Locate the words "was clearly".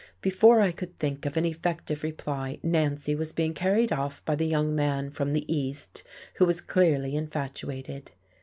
6.47-7.15